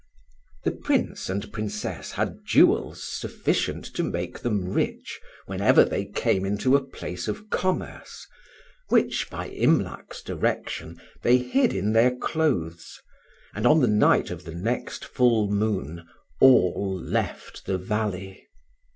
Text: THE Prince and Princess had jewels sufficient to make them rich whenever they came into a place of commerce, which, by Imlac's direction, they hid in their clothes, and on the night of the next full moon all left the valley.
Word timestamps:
THE 0.63 0.71
Prince 0.71 1.29
and 1.29 1.53
Princess 1.53 2.13
had 2.13 2.39
jewels 2.43 3.03
sufficient 3.07 3.85
to 3.93 4.01
make 4.01 4.39
them 4.39 4.67
rich 4.67 5.19
whenever 5.45 5.83
they 5.85 6.05
came 6.05 6.43
into 6.43 6.75
a 6.75 6.83
place 6.83 7.27
of 7.27 7.51
commerce, 7.51 8.25
which, 8.89 9.29
by 9.29 9.49
Imlac's 9.49 10.23
direction, 10.23 10.99
they 11.21 11.37
hid 11.37 11.71
in 11.71 11.93
their 11.93 12.15
clothes, 12.15 12.99
and 13.53 13.67
on 13.67 13.79
the 13.79 13.87
night 13.87 14.31
of 14.31 14.43
the 14.43 14.55
next 14.55 15.05
full 15.05 15.51
moon 15.51 16.03
all 16.39 16.97
left 16.99 17.67
the 17.67 17.77
valley. 17.77 18.47